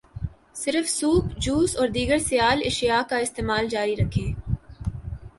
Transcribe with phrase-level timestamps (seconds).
[0.53, 4.33] صرف soup, juice, اور دیگر سیال اشیاء کا استعمال جاری رکھیں